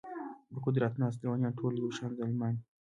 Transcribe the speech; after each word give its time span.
پر 0.49 0.57
قدرت 0.65 0.93
ناست 1.01 1.19
لېونیان 1.21 1.53
ټول 1.59 1.73
یو 1.81 1.95
شان 1.97 2.11
ظالمان 2.19 2.51
دي. 2.55 2.63